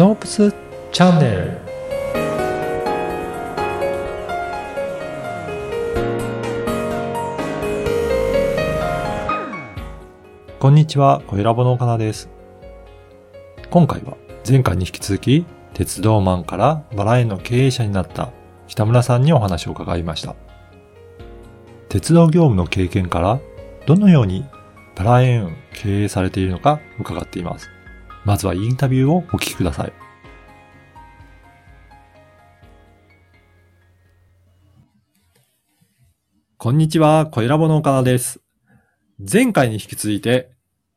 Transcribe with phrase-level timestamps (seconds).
[0.00, 0.50] ノープス
[0.92, 1.58] チャンネル
[10.58, 12.30] こんにちは、小ラボの岡田です。
[13.68, 14.16] 今回は
[14.48, 15.44] 前回に引き続き、
[15.74, 18.32] 鉄道マンからバラ園の経営者になった
[18.68, 20.34] 北村さんにお話を伺いました。
[21.90, 23.38] 鉄道業務の経験から
[23.84, 24.46] どのように
[24.96, 27.68] バラ園を経営されているのか伺っています。
[28.24, 29.92] まずはインタビューをお聞きください。
[36.58, 38.40] こんにちは、小ラボの岡田です。
[39.18, 40.50] 前回に引き続いて、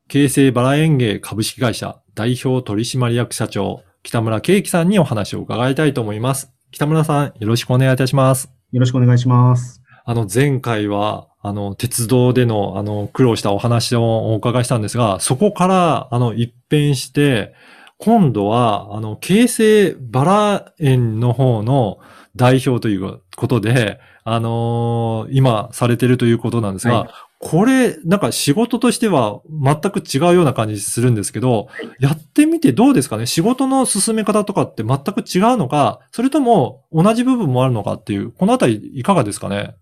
[0.09, 6.51] 京成バラ園芸株式会社代表取締役社長、北村圭樹さんにお話を伺いたいと思います。
[6.71, 8.51] 北村さん、よろしくお願いいたします。
[8.73, 9.82] よろしくお願いします。
[10.05, 17.53] あの、前回は、あの、鉄道での、あの、苦労したお話をお伺いしたんですが、そこから、あの、一変して、
[17.97, 21.99] 今度は、あの、京成バラ園の方の
[22.35, 27.09] 代表ということで、あのー今されてるということなんですが、はい。
[27.45, 31.67] これ、なんか仕事としては全く違うような感じするんですけど、
[31.99, 33.25] やってみてどうですかね？
[33.25, 39.75] 仕事の進め方とかって全く違うのか、それとも同じ部分もあるのかっていう、このあたりいかがですかね？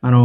[0.00, 0.22] あのー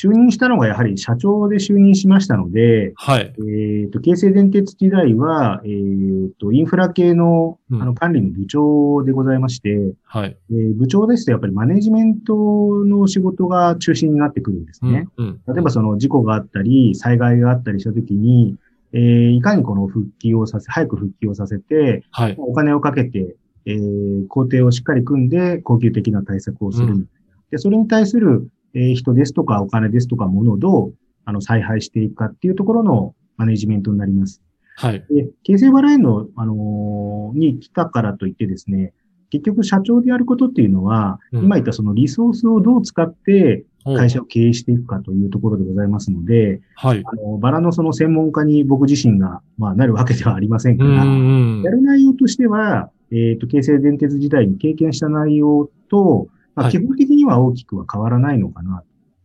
[0.00, 3.34] 就任したのがやはり社長で就任しましたので、はい。
[3.50, 10.36] えっ、と、京成電鉄時代は、えっ、と、インフラ系のうんあの管理の部長でございまして、はい。
[10.52, 15.08] えー部長ですとやっぱりマネジメントの仕事が中心になってくるんですね。
[15.16, 15.40] うん。
[15.48, 18.54] 例えばその事故があったり、災害があったりしたときに、
[18.92, 22.36] えーいかにこの復帰をさせ、早く復帰をさせて、はい。
[22.38, 23.34] お金をかけて、
[23.66, 26.86] えー工程をしっかり組んで、恒久的な対策をする。
[26.86, 27.08] うん
[27.50, 34.40] で、それに対する、えー人ですとか、お金ですとか、ものをどう、あの、采配していくかっていうところのマネジメントになります。
[34.76, 35.04] はい。
[35.10, 38.94] で、京成バラ園の、あのーに来たからといってですね、
[39.30, 47.02] 結局社長でやることっていうのは、うん今言ったそのリソースをどう使ってお会社を経営していくかというところでございますので、はい。
[47.04, 51.62] あの、バラのその専門家に僕自身が、まあ、なるわけではありませんうから、ん。
[51.62, 58.82] やる内容としては、えっ、と、京成電鉄時代に経験した内容と、まあ、はい基本的には大きくは変わらないのかな、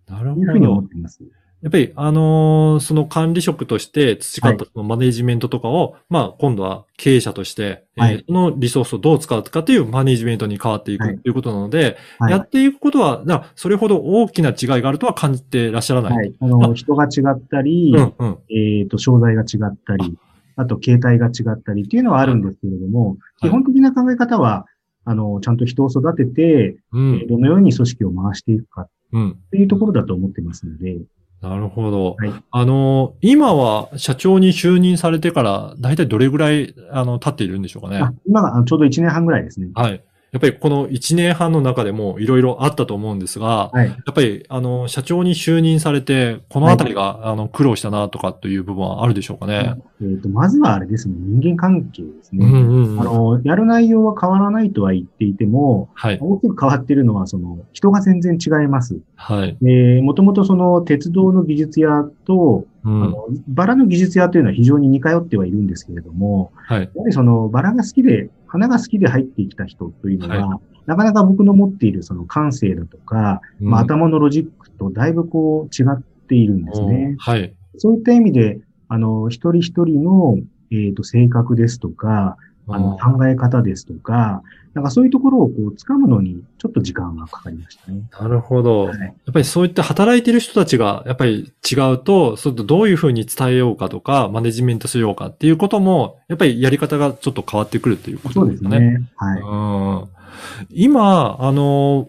[0.08, 0.90] なるほというふうに思どっ。
[0.90, 1.24] ています。
[1.64, 12.32] やっぱり、あのーその管理職として培ったそのマネジメントとかを、まあ、今度は経営者として、はいえーそのリソースをどう使うかというマネジメントに変わっていくはいということなので、はい。
[12.32, 16.14] やっていくことは、だからそれほど大きな違いがあるとは感じてらっしゃらない。
[16.14, 16.36] はい。
[16.40, 18.38] あの、人が違ったり、うん、うん。
[18.50, 20.18] えっ、と、商材が違ったり、
[20.58, 24.66] あと、形態が違ったりっていうのはあるんですけれども、はい基本的な考え方は、
[25.06, 27.28] あの、ちゃんと人を育てて、うえーん。
[27.28, 29.38] どのように組織を回していくかっうん。
[29.52, 30.98] ていうところだと思ってますので、
[31.42, 32.16] なるほど。
[32.18, 37.98] はいあのー今は社長に就任されてから、だいたいどれぐらい、あの、経っているんでしょうかね。
[37.98, 39.68] あ今がちょうど1年半ぐらいですね。
[39.76, 40.02] はい。
[40.32, 43.88] やっぱりこの1年半の中でもいろいろあったと思うんですが、はい。
[43.88, 49.76] やっぱり、あの、社長に就任されて、このあたりが、あの、苦労したなとかという部分はあるでしょうかね。
[50.12, 52.46] えっ、と、まずはあれですね、人間関係ですね。
[52.46, 53.00] うんうんうん。
[53.00, 56.18] あの、やる内容は変わらないとは言っていても、はい。
[56.22, 59.00] 大きく変わっているのは、その、人が全然違います。
[59.16, 59.58] はい。
[59.62, 63.04] で、もともとその、鉄道の技術屋と、うん。
[63.04, 66.82] あの、バラの技術屋というのは非常に似通ってはいるんですけれども、はい。
[66.94, 77.16] やはりその、バラが好きで、花が好きで入ってきた人というのは、はなかなか僕の持っているその感性だとか、まあ、うん頭のロジックとだいぶこう違っているんですね。
[77.20, 77.54] はい。
[77.78, 78.60] そういった意味で、
[78.94, 80.38] あの、一人一人の、
[80.72, 82.38] えっ、と、性格ですとか、
[82.68, 84.44] あの、考え方ですとか、
[84.76, 88.04] なんかそういうところをこう、掴むのに、ちょっと時間がかかりましたね。
[88.12, 88.86] なるほど。
[88.86, 89.00] はい。
[89.00, 98.70] やっぱりそういった働いてる人たちが、やっぱり違うと、それとどういうふうに伝えようかとか、マネジメントしようかっていうことも、やっぱりやり方がちょっと変わってくるっていうこそうとですね。
[98.70, 99.10] ですね。
[99.16, 99.42] はい。
[99.42, 100.24] うん
[100.70, 102.08] 今、あの、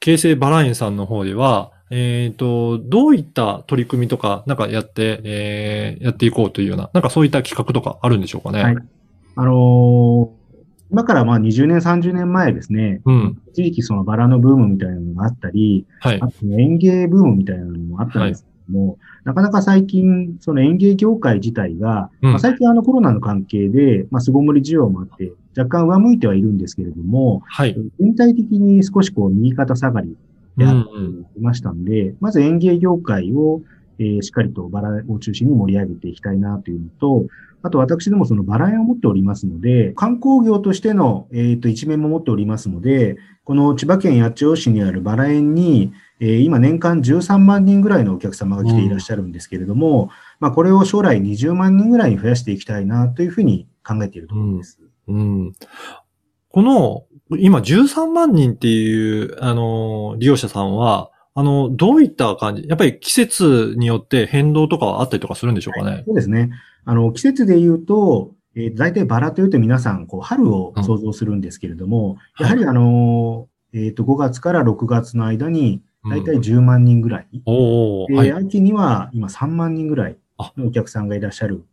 [0.00, 8.62] 京成バラ園さんの方では、えっ、と、どういった取り組みとか、なんかやって、えーやっていこうというような、なんかそういった企画とかあるんでしょうかね。
[8.62, 8.76] はい
[9.36, 10.44] あのー
[10.90, 13.42] 今からまあ20年、30年前ですね、うん。
[13.52, 16.28] 一時期そのバラのブームみたいなのがあったり、はいあ。
[16.28, 27.76] と園芸ブームみたいなのもあったんですけども、なかなか最近、その園芸業界自体が、うんまあ、最近あのコロナの関係で、まあ、巣ごもり需要もあって、若干上向いてはいるんですけれども、はい。
[27.98, 30.16] 全体的に少しこう右肩下がり
[30.56, 33.62] であっうんていましたんで、まず園芸業界を、
[33.98, 37.26] えーしっかりとバラを中心に盛り上げていきたいなというのと、
[37.62, 50.10] あと私どもそのバラ園を持っておりますので、観光業としての、えーと一面も持っておりますので、この千葉県八千代市にあるバラ園に、えー今年間13万人ぐらいのお客様が来ていらっしゃるんですけれども、
[50.40, 54.80] まあこれを将来20万人ぐらいに増やしていきたいなというふうに考えているところです。
[55.08, 55.52] うん。
[56.48, 57.04] この、
[57.38, 62.68] 今13万人っていう、あの、利用者さんは、あの、どういった感じ？
[62.68, 66.50] やっぱり季節によって変動とかはあったりとかするんでしょうかね、そうですね。
[66.84, 77.28] あの、季節で言うと、えー、大体バラというと皆さん、こう、春を想像するんですけれども、うんやはりあの、えっ、と、5月から6月の間に、大体10万人ぐらい。
[77.46, 78.32] おお、で、はい。
[78.32, 81.64] 秋には今3万人ぐらいあのお客さんがいらっしゃる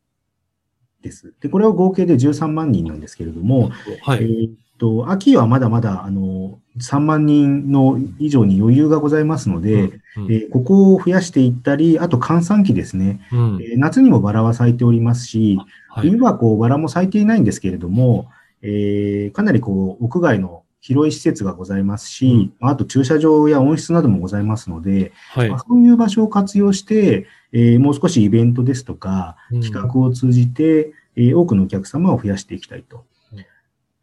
[1.01, 1.33] です。
[1.41, 4.19] で、これは合計で13万人なんですけれども、えはい。
[4.21, 9.73] ーっと、秋はまだまだ、あの、3万人の以上に余裕がございますので、
[10.17, 13.21] うんえーここを増やしていったり、あと閑散期ですね。
[13.31, 15.57] うんえー夏にもバラは咲いておりますし、
[15.89, 18.29] はい冬はこうバラも咲いていないんですけれども、
[18.63, 25.59] えーかなりこう屋外の広い施設がございますし、あと駐車場や温室などもございますので、はいまあ。
[25.59, 33.03] そういう場所を活用して、えーもう少しイベントですとか、うん企画を通じて、えー多くのお客様を増やしていきたいとうん。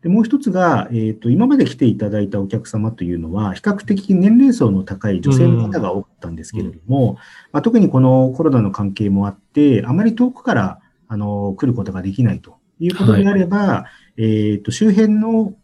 [0.02, 7.14] でもう一つが、えーと、今まで来ていただいたお客様というのは、比較的年齢層の高い女性の方が多かったんですけれども、
[7.52, 10.78] まあ、特にこのコロナの関係もあって、あまり遠くから
[11.08, 13.86] あの来ることができないということであれば、
[14.16, 15.54] えーと周辺の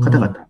[0.00, 0.48] 方々、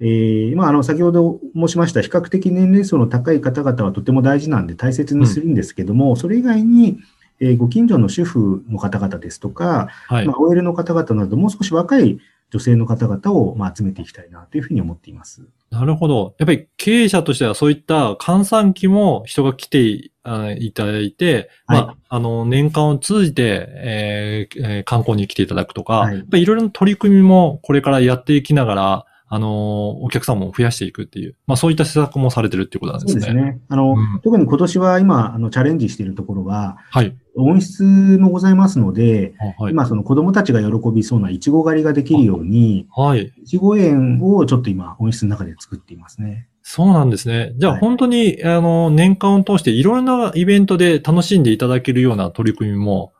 [0.00, 6.98] えーまあ、あの、先ほど申しました、比較的年齢層の高い方々はとても大事なんで大切にするんですけども、それ以外に、
[7.40, 10.26] えーご近所の主婦の方々ですとか、はい。
[10.26, 10.36] まあ、。
[10.38, 12.18] OL の方々など、もう少し若い
[12.50, 15.48] 女性の方々を、まあ、集めていきたいなというふうに思っています。
[15.70, 16.34] なるほど。
[16.38, 33.22] やっぱり経営者としてはそういった閑散期も人が来てあいただいて、はいまあ、あの、年間を通じて、えーえー観光に来ていただくとか、はいいろいろな取り組みもこれからやっていきながら、あの、お客さんも増やしていくっていう、まあそういった施策もされてるっていうことなんですね。
[33.24, 33.60] そうですね。
[33.68, 37.16] あの、うん特に今年は今、あの、チャレンジしているところは、はい。
[37.36, 39.72] 温室もございますので、はい。
[39.72, 43.32] 今、その子供たちが喜びそうなイチゴ狩りができるように、はい。
[43.42, 46.48] いちご園をちょっと今、温室の中で作っていますね。
[46.62, 47.52] そうなんですね。
[47.56, 53.12] じゃあはい本当に、あの、年間を通していろんなイベントで楽しんでいただけるような取り組みも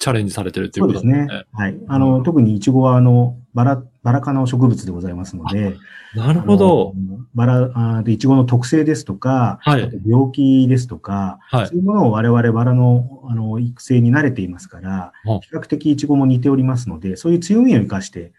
[0.00, 1.26] チャレンジされてるっていうことですね。。
[1.26, 1.78] ねはい。
[1.86, 5.76] あの、特にイチゴは、あの、バラ、バラ科の植物でございますので、
[6.14, 6.94] なるほど。
[7.34, 18.32] バラ、あで、イチゴの特性ですとか、はい病気ですとか、はいそういうものを我々バラの、あの、育成に慣れていますからあ、比較的イチゴも似ておりますので、そういう強みを生かして、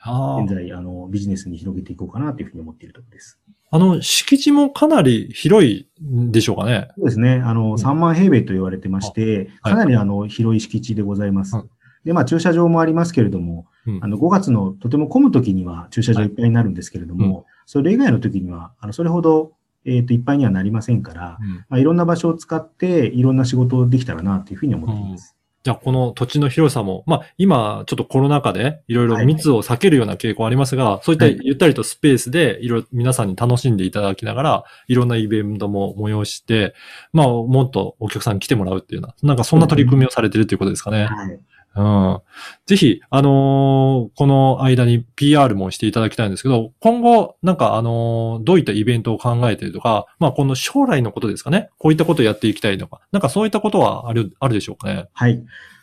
[0.00, 3.38] 現在、あの、ビジネスに広げていこうかなというふうに思っているところです。
[3.70, 6.88] あの、敷地もかなり広いんでしょうかね。
[6.96, 7.42] そうですね。
[7.44, 11.70] あの、ん3万平米と言われてまして、はいかなりあの、広い敷地でございますうん。
[12.04, 19.52] で、まあ、駐車場もありますけれども、うんあの、5月のとても混む時には駐車場いっぱいになるんですけれども、はいそれ以外の時には、あの、それほど、
[19.84, 25.36] えっ、と、いっぱいにはなりませんから、うんまあ、いろんな場所を使って、いろんな仕事できたらな、というふうに思っています。
[25.68, 36.74] じゃあ、この土地の広さも、まあ、今、ちょっとコロナ禍で、いろいろはい密を避けるような傾向ありますが、そういったはいゆったりとスペースで、いろいろ皆さんに楽しんでいただきながら、いろんなイベントも催して、
[37.12, 41.04] まあ、もっとお客さんに来てもらうっていうような、なんかそんな取り組みをされてるということですかね。
[41.04, 41.38] はい。
[41.78, 42.20] うん。
[42.66, 51.70] ぜひ、あのーこの間に PR もしていただきたいんですけど、今後、なんか、あのーどういったイベントを考えてるとか、まあ、この将来のことですかね。
[51.78, 55.08] こういったことをやっていきたいとか、なんかそういったことはある、あるでしょうかね。
[55.12, 55.40] はい。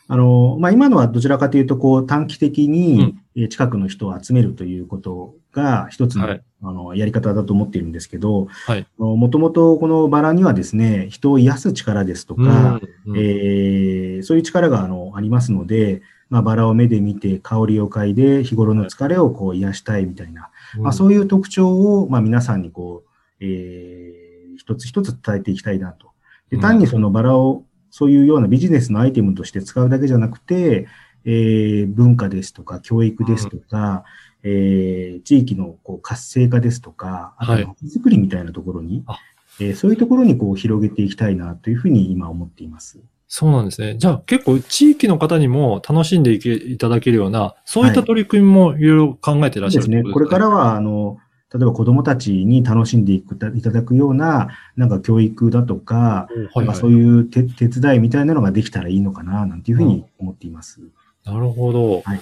[0.08, 6.42] あの、まあ、今のはどちらかというと、こう、短期的に、えー近くの人を集めるということが一つの、はい。
[6.64, 8.88] あの、やり方だと思っているんですけど、はい。
[8.98, 23.10] もともとこのバラにはですね、人を癒す力ですとか、うんえーそういう力があのありますので、まあ、バラを目で見て香りを嗅いで日頃の疲れをこう癒したいみたいな、まあ、そういう特徴を、まあ、皆さんにこう、
[23.42, 24.26] えー
[24.58, 26.12] 一つ一つ伝えていきたいなと。
[26.50, 27.66] で単にそのバラを
[27.98, 30.86] そういうようなビジネスのアイテムとして使うだけじゃなくて、
[31.24, 34.04] えー文化ですとか教育ですとか、
[34.44, 39.18] えー地域のこう活性化ですとか、あとはい街づくりみたいなところに、あ
[39.62, 43.00] えーそういうところにこう広げていきたいなというふうに今思っています。
[43.30, 43.96] そうなんですね。
[43.98, 50.14] じゃあ結構地域の方にも楽しんでいけいただけるような、そういった取り組みもいろいろ考えていらっしゃるそうですね。
[50.14, 51.18] これからは、あの、
[51.56, 56.28] 例えば子供たちに楽しんでいくいただくような、なんか教育だとか、
[56.74, 60.82] そういう手手伝いみたいなのができたらいいのかな、なんていうふうに思っています。
[61.24, 62.02] なるほど。
[62.02, 62.20] はい。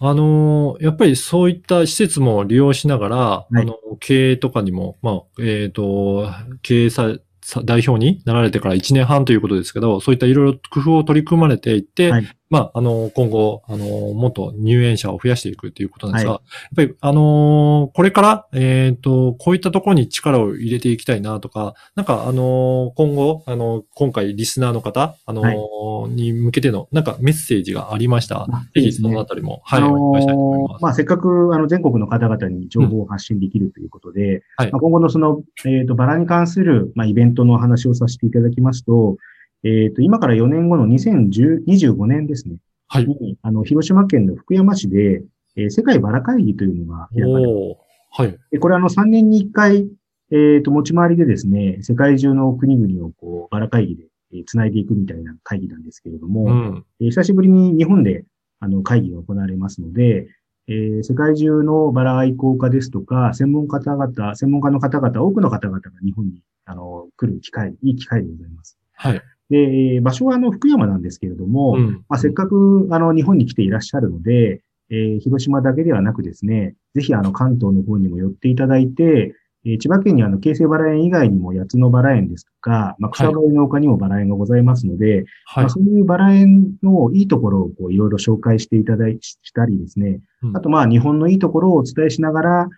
[0.00, 3.62] あのーやっぱりそういった施設も利用しながら、い。
[3.62, 6.28] あの、経営とかにも、まあ、えっ、と、
[6.60, 16.40] 経営さ、さ代表になられてから1年半ということですけど、そういったいろいろ工夫を取り組まれていって、はいまあ、あの、今後、あの、もっと入園者を増やしていくっていうことなんですが、は
[16.76, 28.42] やっぱり、あのこれから、えっ、と、こういったところに力を入れていきたいなとか、なんか、あの今後、あの、今回リスナーの方、あのに向けての、なんかメッセージがありました。
[28.42, 30.72] あぜひ、そのあたりも、はい、あお願いしたいと思います。
[30.72, 39.16] のーまあ、せっかく、あの、全国の方々に情報を発信できるということで、はいまあ、今後のその、えっ、と、バラに関する、まあ、イベントの話をさせていただきますと、
[39.64, 42.56] えっ、と、今から4年後の2025年ですね。
[42.86, 43.06] はい。
[43.06, 45.24] に、あの、広島県の福山市で、
[45.56, 47.76] えー世界バラ会議というのが開かれ
[48.16, 48.38] はい。
[48.50, 49.88] でこれあの、3年に1回、
[50.30, 56.84] えっ、と、持ち回りでですね、世界中の国々をこう、バラ会議で、えー繋いでいくみたいな会議なんですけれども、うん。
[57.00, 58.26] えー久しぶりに日本で
[58.60, 60.28] あの会議が行われますので、
[60.68, 68.78] えー世界中のバラ愛好家ですとか、専門家方々、専門家の方々、多くの方々が日本にあの来る機会、いい機会でございます。
[68.96, 69.22] はい。
[69.50, 72.04] で、えー場所はあの福山なんですけれども、うん。
[72.08, 79.34] まあ、せっかくあの日本に来ていらっしゃるので、えー広島だけではなくですね、ぜひあの関東の方にも寄っていただいて、
[79.66, 85.68] えー千葉県にあの京成バラ園以外にも八つのバラ園ですとか、まあ、草葉の丘にもバラ園がございますので、はいまあ、。
[85.70, 90.20] そういうバラ園のいいところをこういろいろ紹介していただいしたりですね。
[90.42, 92.68] うんあとまあ日本のいいところをお伝えしながら、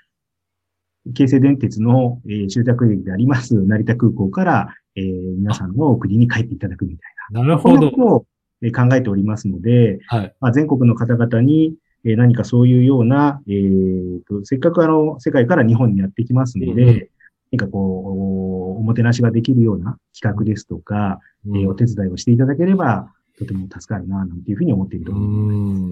[1.14, 7.40] 京成電鉄の、えー終着駅であります成田空港から、えー皆さんの国に帰っていただくみたいな。
[7.40, 7.96] こなるほどこ。
[7.96, 8.26] とを
[8.62, 10.34] えー考えておりますので、はい。
[10.40, 11.74] まあ、全国の方々に、
[12.04, 17.10] えー何かそういうような、えーと、せっかくあの、世界から日本にやってきますので、うんう
[17.52, 25.26] 何かこう、おもてなしができるような企画ですとか、えーお手伝いをしていただければ、とても助かるな、なんていうふうに思っているとうころ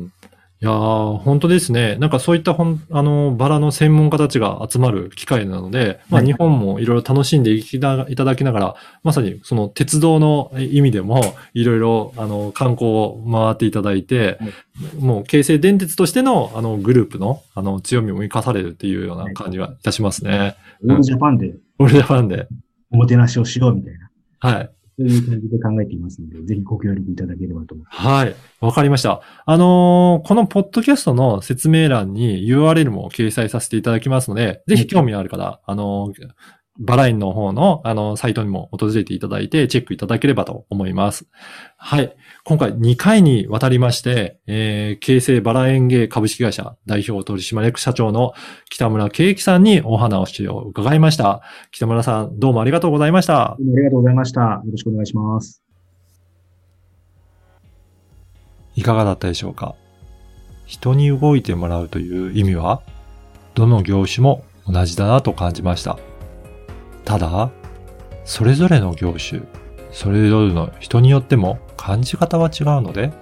[0.05, 0.35] です。
[0.65, 0.69] ん。
[0.69, 1.97] いやー、本当ですね。
[1.97, 14.39] なんかそういったほん、あの、バラの専門家たちが集まる機会なので、まあはい日本もいろいろ楽しんでいただきながら、まさにその鉄道の意味でも、いろいろ、あの、観光を回っていただいて、
[14.99, 20.57] もう京成電鉄としての、あの、グループの、あの、強みも生かされるっていうような感じがいたしますね。
[20.83, 22.49] オールジャパンでオールジャパンで。
[22.91, 24.71] おもてなしをしようみたいな、はい。
[24.97, 27.99] そういう感じで考えていますので、ぜひご協力いただければと思います。
[27.99, 28.35] はい。
[28.61, 29.21] わかりました。
[29.45, 36.29] あのーこのポッドキャストの説明欄に URL も掲載させていただきますので、ぜひ興味のある方、あのー
[36.79, 41.27] バラインの方の、あの、サイトにも訪れていただいて、チェックいただければと思います。
[41.77, 42.17] はい。
[42.45, 48.33] 今回2回にわたりまして、えー、京成バラ園芸株式会社代表取締役社長の
[48.71, 51.43] 北村圭樹さんにお話を伺いました。
[51.71, 53.53] 北村さん、どうもありがとうございました。
[53.53, 54.41] ありがとうございました。
[54.41, 55.63] よろしくお願いします。
[58.75, 59.77] いかがだったでしょうか？
[60.67, 62.83] 人に動いてもらうという意味は、
[63.55, 65.99] どの業種も同じだなと感じました。
[67.05, 67.51] ただ、
[68.25, 69.43] それぞれの業種、
[69.91, 73.13] それぞれの人によっても感じ方は違うので、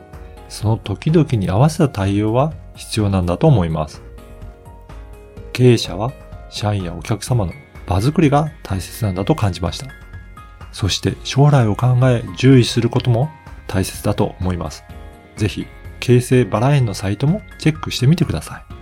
[0.49, 4.03] その時々に合わせた対応は必要なんだと思います。
[5.53, 6.13] 経営者は
[6.51, 7.53] 社員やお客様の
[7.87, 9.87] 場作りが大切なんだと感じました。
[10.73, 13.31] そして将来を考え注意することも
[13.67, 14.85] 大切だと思います。
[15.37, 15.67] ぜひ、
[16.01, 18.82] 京成バラ園のサイトもチェックしてみてください。